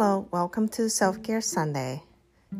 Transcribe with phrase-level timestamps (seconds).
[0.00, 1.98] Hello, welcome to Self-Care Sunday.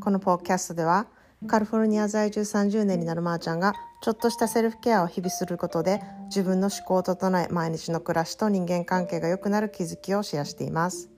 [0.01, 1.07] このポッキャストでは
[1.47, 11.11] カリフォルニア在住30年になるまーちゃんがちょっとしたセルフケアを日々することで自分の思考を整え毎日の暮らしと人間関係が良くなる気づきをシェアしています。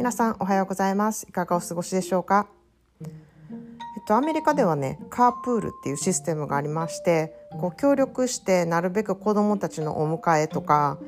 [0.00, 1.26] 皆さんおはようございます。
[1.28, 2.48] いかがお過ごしでしょうか？
[3.00, 3.10] えっ
[4.08, 10.98] とアメリカではねカープールっていうシステムがありましてこう協力してなるべく子どもたちのお迎えとか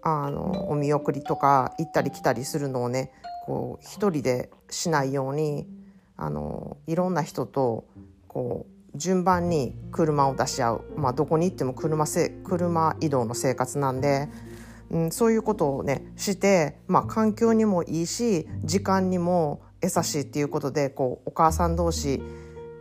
[0.00, 3.12] あのお見送りとか行ったり来たりするのをね
[3.46, 5.66] こう一人でしないように
[6.16, 7.84] あのいろんな人と
[8.28, 14.28] こう順番に車を出し合う、まあ、どこに行っても車せ車移動の生活なんで、
[14.90, 22.22] うん、そういうことをねして、まあ、環境にもいいし時間にも優しいっていうことでこうお母さん同士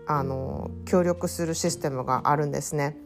[0.05, 2.97] あの協力するシステムがあるんですね。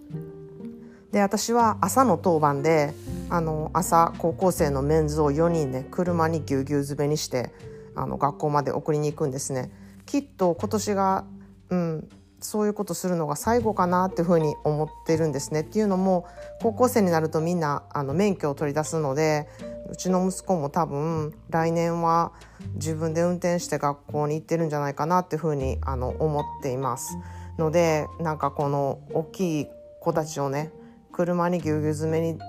[1.12, 2.94] で私は朝の当番で
[3.30, 7.52] あの朝高校生のメンズを4人で車にぎゅうぎゅう詰めにして
[7.96, 9.72] あの学校まで送りに行くんですね。
[10.06, 11.26] きっと今年が、
[11.70, 12.10] うん、
[12.40, 15.62] そういうことするのが最後かなっていうふうに思ってるんですね。
[15.62, 16.28] っていうのも
[16.62, 19.48] 高校生になるとみんなあの免許を取り出すので
[19.90, 22.34] うちの息子も多分来年は
[22.76, 27.18] 自分で運転して学校に行ってるんじゃないかなっていうふうにあの思っています。
[27.58, 29.68] のでなんかこの大きい
[30.02, 30.72] 子たちをね
[31.12, 32.40] 車にぎゅうぎゅう詰めに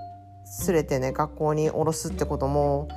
[0.67, 2.89] 連れてね学校に降ろすってことも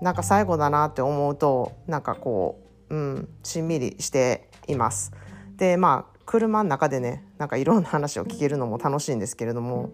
[0.00, 5.12] なんか最後だなって思うとなんかこう、うん、しんみりしています。
[5.56, 9.90] でまあ車の中でねなんかいろんな話を聞けるのも楽しいんですけれども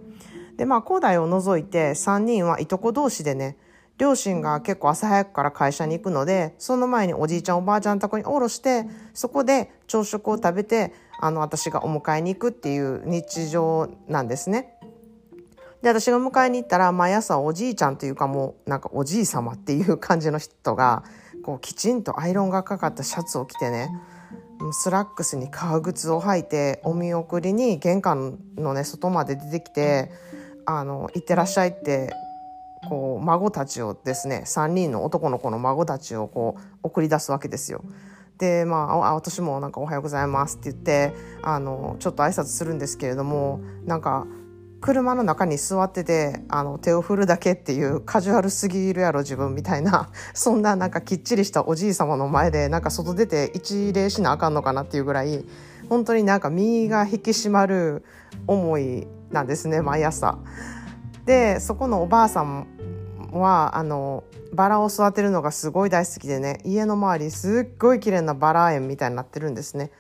[0.57, 3.57] でまあ高大を除いて3人はいとこ同士でね
[3.99, 8.85] 両親が結構朝早くから会社に行くのでその前におじいちゃんおばあちゃん宅に降ろして
[9.15, 14.76] そこで朝食を食べてあの私がお迎えに行くっていう日常なんですね。
[15.87, 21.05] で私が迎えに行ったら毎朝おじいちゃんというかもうなんかおじい様っていう感じの人が
[21.45, 23.91] こうきちんとアイロンがかかったシャツを着てね
[24.73, 30.11] スラックスに革靴を履いてお見送りに玄関のね外まで出てきて
[30.67, 32.13] 「あの行ってらっしゃい」って
[32.89, 37.85] こう孫たちをですね3人の男の子の孫たちをこう送り出すわけですよ。
[38.39, 44.27] でまあ私もなんか「おはようございます」って言ってあのちょっと挨拶するんですけれどもなんか
[44.87, 55.45] 車の中に座っててあの手を振るだけっていうカジュアルすぎるやろ自分みたいな そんななんかきっちりしたおじい様の前でなんか外出て一礼しなあかんのかなっていうぐらい
[55.89, 58.05] 本当になんか身が引き締まる
[58.47, 60.39] 思いなんですね毎朝。
[61.25, 62.69] でそこのおばあさん
[63.33, 64.23] はあの
[64.55, 69.91] バラを育てるのがすごい大好きでね家の周りすっごい綺麗なバラ園みたいになってるんですね。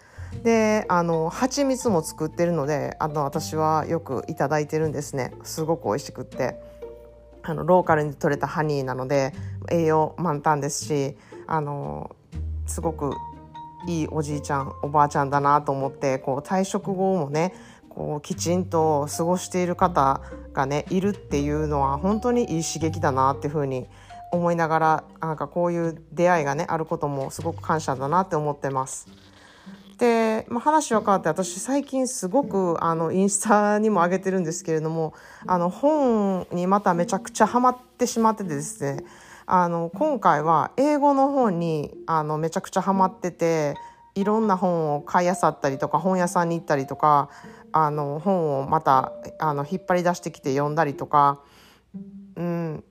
[0.42, 6.60] であの蜂蜜も作ってるのであの私はよく頂いてるんですねすごく美味しくって
[7.42, 9.32] あのローカルに採れたハニーなので
[9.70, 11.16] 栄養満タンですし
[11.46, 12.14] あの
[12.66, 13.12] すごく
[13.86, 17.54] いいおじいちゃんおばあちゃんだなと思ってこう退職後もね
[17.88, 20.20] こうきちんと過ごしている方
[20.52, 23.86] がねいるっていうのは本当にいい刺激だなっていうふうに
[24.32, 29.08] 思いながらなんかこういう出会いがねあることもすごく感謝だなって思ってます。
[29.98, 35.14] で、まあ、話は変わって私最近すごくあのインスタにも上げてるんですけれども
[35.46, 39.04] あの本にまためちゃくちゃハマってしまっててですね
[39.46, 43.76] あの今回は英語の本にあのめちゃくちゃハマってて
[44.14, 47.30] いろんな本を買いあさったりとか本屋さんに行ったりとか
[47.72, 51.40] あの本をまたあの引っ張り出してきて読んだりとか、
[52.34, 52.84] うん、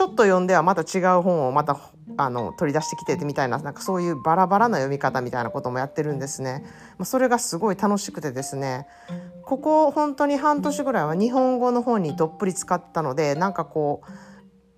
[0.00, 1.78] ちょっと読んではまた違う本をまた
[2.16, 6.64] あの取り出してきてみたいななんかそういうバラバラな読み方みたいなこともやってるんですね。
[6.96, 8.86] まあ、それがすごい楽しくてですね
[9.44, 14.00] ここ本当に半年ぐらいは日本語の本にどっぷり使ったのでなんかこ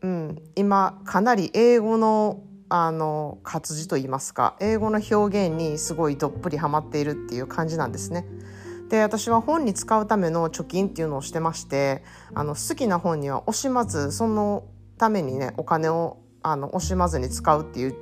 [0.02, 8.26] う、うん、今かなり英語のあの活字といいますか英語の表現にすごいどっぷりハマっているっていう感じなんですね。
[8.88, 12.02] で私は本に使うための貯金っていうのをしてまして
[12.34, 14.64] あの好きな本には惜しまずその
[15.02, 17.94] ためにねお金をあの惜しまずに使うっていう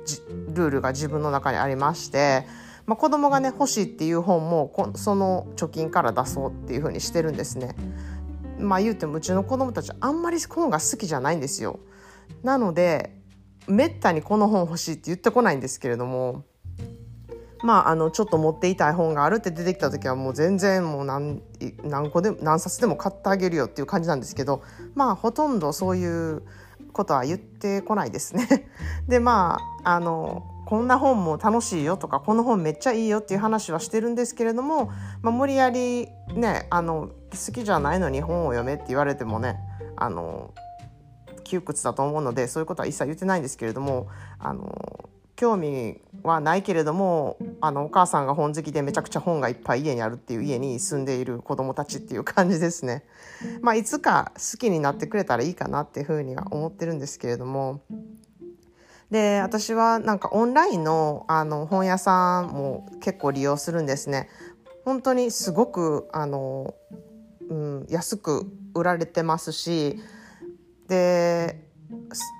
[0.49, 2.45] ルールが自分の中にありまして、
[2.85, 7.75] まあ、子供がね欲しいっていう本もその貯金から出そうっていうふうにしてるんですね。
[8.59, 11.79] まあ言うてもうちの子供たちあんまり本が好きじゃないんですよ。
[12.43, 13.15] なので
[13.67, 16.43] めったにこの本欲しいって言ってこないんですけれども
[17.63, 21.41] まああのちょっと持っていたい本があるって出てきた時はもう全然もう何
[21.83, 24.61] 何個で何冊でも買ってあげるよっていう感じなんですけど
[24.93, 26.43] まあほとんどそういう
[26.91, 28.69] ことは言ってこないですね。
[29.07, 34.89] でまああのこんな本も楽しいよとかこの本めっちゃいいよっていう話はしてるんですけれども、
[35.21, 39.59] まあ、無理やりねあの好きじゃないのに本を読めって言われてもね
[39.97, 40.53] あの
[41.43, 44.07] 窮屈だと思うのでそういうことは一切言ってないんですけれども
[44.39, 45.09] あの
[45.41, 53.03] 興味はないけれどもあのお母さんが本好きでめちゃくちゃ本がいっぱい家にあるっていう家に住んでいる子どもたちっていう感じですね。
[53.63, 57.81] まあ、いつか好きになってくれたらいいかなっていうふうには思ってるんですけれども。
[59.09, 64.29] で私はなんかオンラインのあの本屋さんも結構利用するんですね。
[64.85, 66.75] 本当にすごくあの、
[67.49, 68.45] うん、安く
[68.75, 69.99] 売られてますし
[70.87, 71.70] で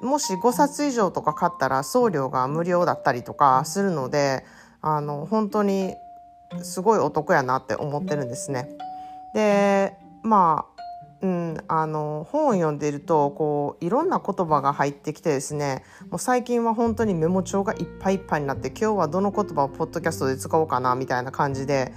[0.01, 4.45] もし5冊以上とか買ったら送料が無料だったりとかするので
[4.81, 5.93] あの本当に
[6.61, 8.69] すごいお得やなって思ってるんですね。
[9.33, 9.93] で
[10.23, 10.71] まあ
[11.21, 21.93] うん、あの本を読んでいるとこういろんな言葉が入ってきてですねもう最近は本当にメモ帳がいっぱいいっぱいになって今日はどの言葉をポッドキャストで使おうかなみたいな感じで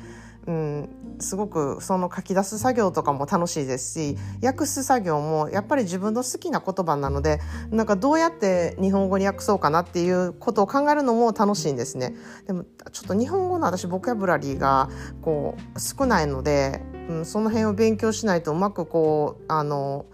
[0.47, 0.89] うん、
[1.21, 12.15] すごくその書き出す作業とかも楽しいですし訳す作業もやっぱり自分の好きな言葉なのでなんかどうやって日本語に訳そうかなっていうことを考えるのも楽しいんですね。
[12.47, 14.91] でもちょっと日本語の私ボキャブラリーが
[15.23, 20.05] こう少ないので、うん、その辺を勉強しないとうまくこうあの、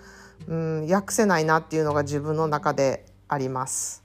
[0.47, 4.05] うん、訳せないなっていうのが自分の中であります。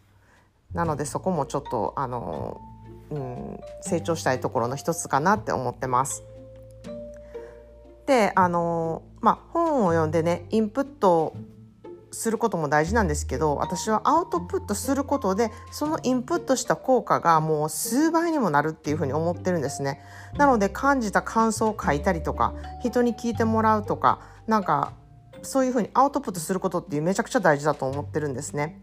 [0.73, 2.59] なのでそこもちょっとあの
[3.11, 6.23] うん、成長したいところの一つかなって思ってます。
[8.05, 11.35] であのまあ本を読んでねインプット
[12.11, 20.01] することも大事なんですけど私はアウトプットすることでそのインプットした効果がもう数倍にもなるっていうふうに思ってるんですね。
[20.37, 24.93] なので感じた感想を書いたりとか人に聞いてもらうとかなんか
[25.41, 28.81] そういうふうにアウトプットすることっていうめちゃくちゃ大事だと思ってるんですね。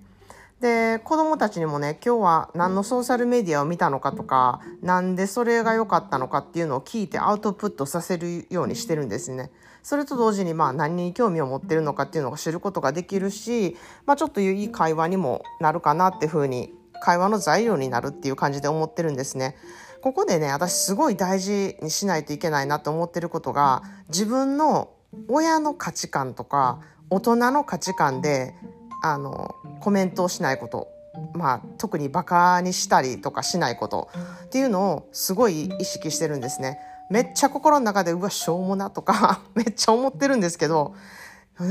[0.62, 9.50] で子供たちにもね今日は何のソーシャルメディアを見たのかとか何でそれが良かったのかっていうのを聞いてアウトプットさせるようにしてるんですね。
[9.82, 13.76] それと同時にまあ何に興味を持ってるのかっていうのが知ることができるし、
[14.06, 16.72] まあ、ちょっといい会話にもなるかなっていうふうに
[17.02, 19.56] 会話の材料になるっていう感じで思ってるんですね。
[20.00, 24.90] ここでね私すごい大事にしないといけないなと思ってることが自分の
[25.26, 26.78] 親の価値観とか
[27.10, 28.54] 大人の価値観で
[29.02, 30.88] あのコメントをしないこと。
[31.34, 34.08] まあ、特にバカにしたりとかしないこと
[34.46, 36.78] っていうのをすごい意識してるんですね。
[37.10, 40.94] めっちゃ心の中でうわしょうもなとか めっちゃ思ってるんですけど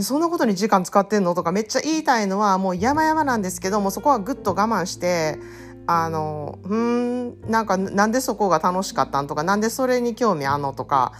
[0.03, 1.33] そんなことに時間使ってんの？
[1.33, 5.39] とかめっちゃ言いたいのはもう山々なんですけどもそこはぐっと我慢して
[5.87, 9.25] あのうんなんかなんでそこが楽しかったん？
[9.27, 10.73] とかなんでそれに興味あんの？
[10.73, 11.13] とか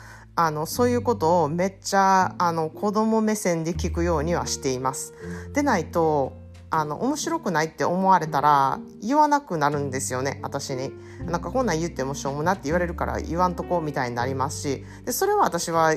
[0.46, 5.14] あのそういうことをめっちゃあの子供目線で聞くようにはしています。
[5.54, 6.34] でないと
[6.72, 10.94] あの面白くないって思われたら言わなくなるんですよね私に。
[11.26, 15.94] なんかこんなん言ってもしょうもなって言われるから言わんとこみたいになりますしでそれは私は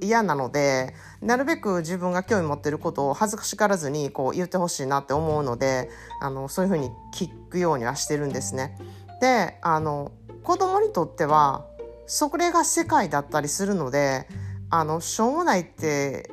[0.00, 5.90] 嫌なのでなるべく自分が興味持ってることを恥ずかしがらずにこう言ってほしいなって思うので
[6.20, 8.76] あのそういうふうに聞くようにはしてるんですね。
[9.20, 10.12] であの
[10.44, 11.66] 子供にとっては
[12.08, 14.26] それが世界だったりするので
[14.70, 16.30] あのしょうもないって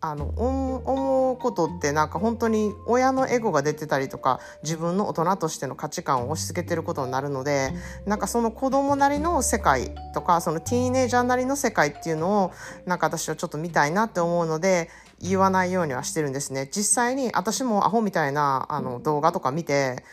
[0.00, 7.72] あの思うことってなんか本当に親のエゴが出てたりとか自分の大人としての価値観を押し付けてることになるので
[8.06, 12.52] なんかその子供なりの世界とかそのティーネイジャーなりの世界っていうのを
[12.84, 14.90] なんか私はちょっと見たいなって思うので
[15.20, 16.68] 言わないようにはしてるんですね。
[16.70, 20.04] 実際に私もアホみたいなあの動画とか見て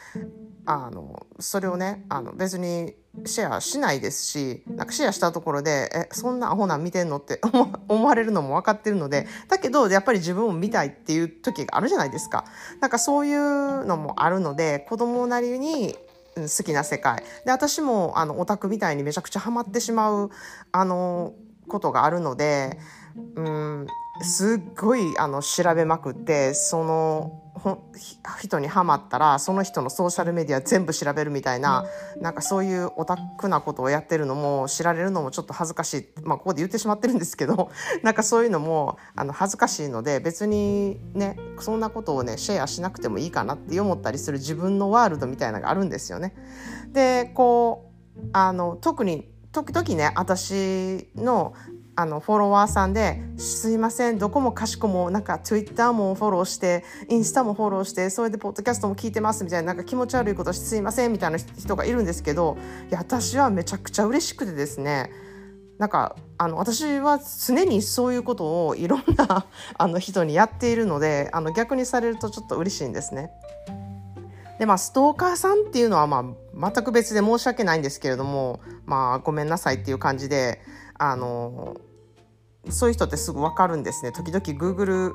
[0.66, 2.94] あのそれをねあの別に
[3.26, 7.42] シェアしないですしなんかシェアしたところで「えそんなアホなん見てんの?」って
[7.88, 12.46] 思われるのも分かってるのでだけどやっぱり自分も見たいっていう時があるじゃないですか。
[12.80, 15.98] なんかそういうのもあるので子供なりに
[16.36, 20.32] 好きな世界で私もあのオタクみたいにめちゃくちゃハマってしまう
[20.72, 21.34] あの
[21.68, 22.80] ことがあるので
[23.36, 23.88] うん
[24.22, 27.44] すっごいあの調べまくってその
[28.42, 31.86] 人にはまったらその人のソーシャルメディア全部調べるみたいな
[32.20, 36.08] なんかそういうオタクなことをやってるのも知られるのもちょっと恥ずかしい。
[36.24, 37.72] まあここで言ってしまってるんですけど
[38.04, 46.36] なんかそういうのもあの恥ずかしいので別にねそんなことをねシェアしなくてもいいかなって思ったりする自分のワールドみたいなのがあるんですよね。
[46.92, 51.54] でこうあの特に時々ね私の
[51.96, 62.58] あのフォロワーさんで「すいませんどこもかしこもなんか Twitter もフォローしてインスタもフォローしてそれでポッドキャストも聞いてます」みたいななんか気持ち悪いことしてすいませんみたいな人がいるんですけど
[62.90, 65.12] いや私はめちゃくちゃ嬉しくてですね
[65.78, 69.46] なんかあの私は常にそういうことをいろんな
[69.78, 73.32] あの人にやっているのであの逆にされるとちょっと嬉しいんですね。
[74.60, 80.62] でまあストーカーさんっていうのはまあ全く別で申し訳ないんですけれどもまあごめんなさいっていう感じで
[81.06, 81.76] あの
[82.70, 84.14] そういう人ってすぐ分かるんですね。
[84.14, 85.12] 時々 Google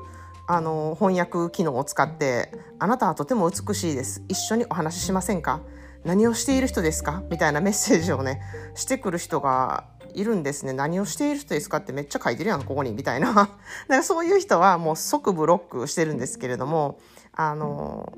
[0.47, 4.23] あの翻訳機能を使って「あなたはとても美しいです。
[4.27, 5.61] 一緒にお話ししませんか?」
[6.05, 7.23] 何をしている人ですか？
[7.31, 8.39] みたいなメッセージをね
[8.75, 10.73] してくる人がいるんですね。
[10.73, 12.91] 何をしている人ですかってめっちゃ書いてるやんここに。
[12.93, 13.33] みたいな。
[13.33, 13.49] だか
[13.87, 16.99] らそういう人はもう即ブロックしてるんですけれども
[17.33, 18.13] あの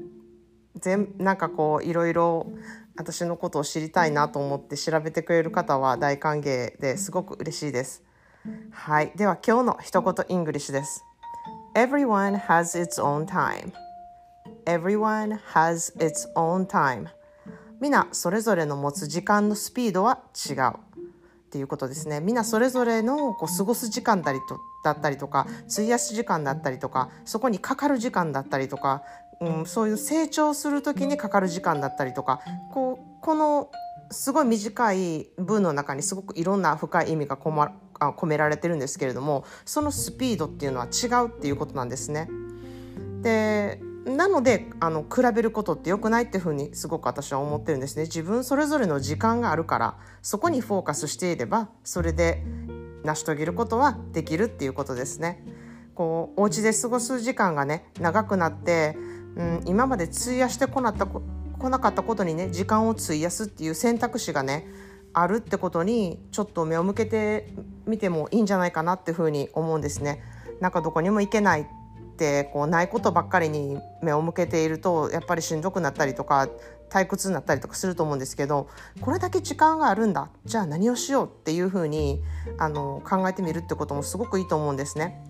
[0.75, 2.47] 全なんかこういろいろ
[2.95, 8.03] 私のことを知りたいなと思って調べてくれる方は大歓迎ですごく嬉しいです。
[8.71, 11.03] はい、では今日の一言 English です。
[11.75, 13.71] Everyone has its own time.
[14.65, 17.07] Everyone has its own time.
[17.79, 20.19] みんなそれぞれの持つ時間のスピードは
[20.49, 20.91] 違う。
[21.51, 29.03] っていうことですねみんなそれぞれのこう過ごす時間だりとだったりとか費やす時間だったりとかそこにかかる時間だったりとか
[29.41, 33.71] うん、そういう成長する時にかかる時間だったりとかこうこの
[34.11, 42.29] すごい短い文の中にすごくいろんな深い意味が込,、ま、あ込められてるんですけれどもそのスピードっていうのは違うっていうことなんですね。
[43.21, 48.03] でなのであの比べることって良くないっていうふうにすごく私は思ってるんですね。
[48.03, 52.43] 自分それぞれの時間があるからそこにフォーカスしていればそれで
[53.03, 55.43] 成し遂げることはできるっていうことですね。
[55.93, 58.97] こうお家で過ごす時間がね長くなって
[59.35, 61.21] うん、今まで費やしてこなったこ
[61.69, 64.67] なかったことにね時間を費やすっていう選択肢がね
[65.13, 67.53] あるってことにちょっと目を向けて
[67.85, 70.23] みてもいいんじゃないかなっていうふうに思うんですね。
[70.59, 71.65] なんかどこにも行けないっ
[72.17, 76.49] てこうないことばっかりに目を向けているとやっぱりしんどくなったりとか
[76.89, 78.67] 退屈になったりとかすると思うんですけど
[78.99, 82.21] これだけ時間があるんだじゃあ何をしようっていうふうに
[82.59, 85.23] あの考えてみるってこともすごくいいと思うんですね。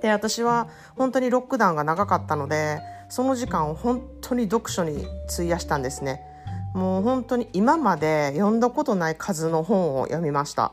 [0.00, 2.80] で私は本当にロックダウンが長かったので
[3.12, 6.22] その時間を本当に読書に費やしたんですね
[6.72, 10.72] もう本当に今まで読んだことない数の本を読みました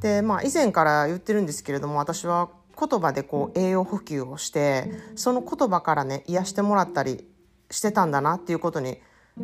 [0.00, 7.26] でまあ以前から言ってるんですけれども私は言葉でこう栄養補給をしてその言葉からね癒してもらったり
[7.72, 8.98] してたんだなっていうことに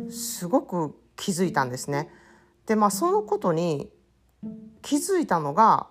[0.09, 2.09] すごく気づいたんですね。
[2.65, 3.89] でまあそのことに
[4.81, 5.87] 気づいたのが、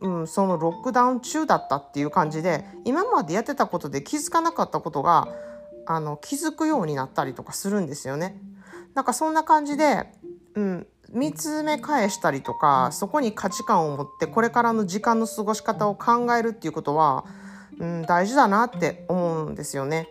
[0.00, 5.28] うん、そのロックダウン中だったっていう感じで今までやってたことで気づかなかったことが
[5.86, 8.40] あの気づくようになったりとかするんですよね。
[8.94, 10.06] なんかそんな感じで、
[10.54, 17.24] うん、見つめ返したりとかそこに価値観を持ってこれからの時間の過ごし方を考えるっていうことは、
[17.78, 20.08] うん、大事だなって思うんですよね。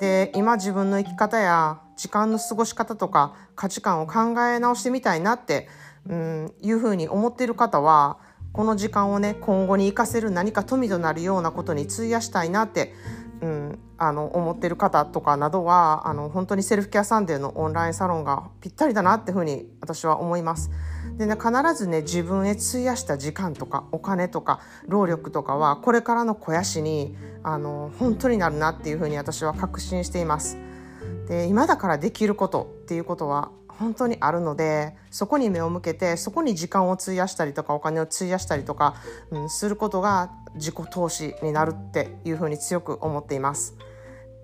[0.00, 5.68] で今自分の生き方や時間の過ごし方とか価値観を考え直してみたいなって、
[6.08, 8.18] うん、いうふうに思っている方は
[8.52, 12.94] この時間をね今後に生かせる何か富となるようなことに費やしたいなって
[13.40, 20.70] うん、あの思ってる方とかなどはあの本当にセルフケアサンデーのオンラインサロンがぴったりだなっていうふうに私は思います。
[21.16, 30.58] でね必ずね自分へ費やした時間とかお金とか労力とかはこれからの肥やしにあの本当になるなっていうふうに私は確信しています。
[31.28, 38.96] で今だからできることっていうことは本当にあるのでそこに目を向けてそこに時間を費やしたりとかお金を費やしたりとか、
[39.30, 43.76] うん、することが自己投資になるっていうふうに強く思っています。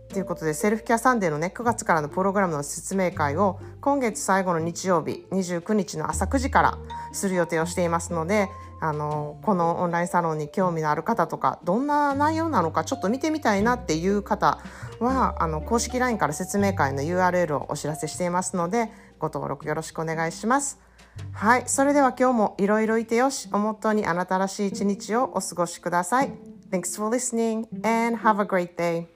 [0.08, 6.78] ということでセルフケアサンデーのね9月からのプログラムの説明会を今月最後の日曜日29日の朝9時から
[7.12, 8.48] する予定をしていますので
[8.80, 14.60] あのこのオンラインサロンに興味のある方とかどんな内容なのかちょっと見てみたいなっていう方
[15.00, 20.83] はあの公式 LINE から説明会の URL をお知らせしていますのでご登録よろしくお願いします。
[21.32, 26.32] はい、それでは今日もいろいろいてよしをモットーにあなたらしい一日をお過ごしください。
[26.70, 29.06] Thanks for listening and have a great day.